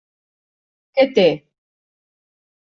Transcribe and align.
Què 0.99 1.05
té? 1.19 1.27